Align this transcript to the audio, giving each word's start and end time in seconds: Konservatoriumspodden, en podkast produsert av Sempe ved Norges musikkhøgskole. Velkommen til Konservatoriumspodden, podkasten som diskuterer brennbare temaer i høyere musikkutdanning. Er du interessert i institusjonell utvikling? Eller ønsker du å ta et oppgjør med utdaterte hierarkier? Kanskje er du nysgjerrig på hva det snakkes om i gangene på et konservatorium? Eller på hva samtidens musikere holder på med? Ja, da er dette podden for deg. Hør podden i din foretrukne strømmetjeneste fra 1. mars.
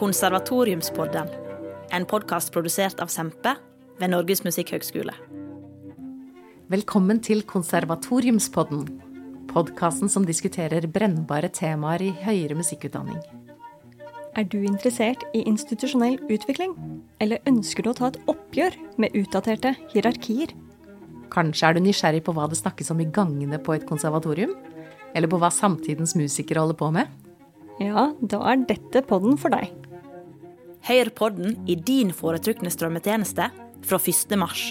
Konservatoriumspodden, 0.00 1.26
en 1.92 2.04
podkast 2.08 2.54
produsert 2.54 3.02
av 3.04 3.10
Sempe 3.12 3.50
ved 4.00 4.08
Norges 4.08 4.40
musikkhøgskole. 4.46 5.12
Velkommen 6.72 7.18
til 7.20 7.42
Konservatoriumspodden, 7.44 8.86
podkasten 9.50 10.08
som 10.08 10.24
diskuterer 10.24 10.86
brennbare 10.88 11.50
temaer 11.52 12.06
i 12.06 12.08
høyere 12.22 12.56
musikkutdanning. 12.56 13.18
Er 14.40 14.48
du 14.48 14.62
interessert 14.62 15.26
i 15.36 15.42
institusjonell 15.44 16.16
utvikling? 16.32 16.72
Eller 17.20 17.44
ønsker 17.52 17.84
du 17.84 17.92
å 17.92 17.96
ta 18.00 18.08
et 18.08 18.16
oppgjør 18.32 18.78
med 19.04 19.12
utdaterte 19.20 19.74
hierarkier? 19.92 20.56
Kanskje 21.28 21.68
er 21.68 21.76
du 21.76 21.82
nysgjerrig 21.84 22.24
på 22.24 22.32
hva 22.38 22.48
det 22.48 22.62
snakkes 22.62 22.88
om 22.96 23.04
i 23.04 23.10
gangene 23.20 23.60
på 23.60 23.76
et 23.76 23.84
konservatorium? 23.84 24.56
Eller 25.12 25.28
på 25.28 25.42
hva 25.44 25.52
samtidens 25.52 26.16
musikere 26.16 26.64
holder 26.64 26.80
på 26.80 26.88
med? 26.96 27.12
Ja, 27.84 28.10
da 28.24 28.40
er 28.48 28.64
dette 28.64 29.04
podden 29.04 29.36
for 29.40 29.52
deg. 29.52 29.68
Hør 30.80 31.10
podden 31.12 31.58
i 31.68 31.74
din 31.76 32.08
foretrukne 32.16 32.70
strømmetjeneste 32.72 33.50
fra 33.84 33.98
1. 34.00 34.38
mars. 34.40 34.70